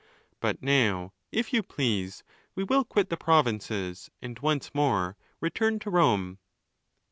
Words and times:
7 0.29 0.37
But 0.39 0.63
now, 0.63 1.13
if 1.31 1.53
you 1.53 1.61
please, 1.61 2.23
we 2.55 2.63
will 2.63 2.83
quit 2.83 3.09
the 3.09 3.17
provinces, 3.17 4.09
and 4.19 4.39
once 4.39 4.73
more 4.73 5.15
return 5.39 5.77
to 5.77 5.91
Rome. 5.91 6.39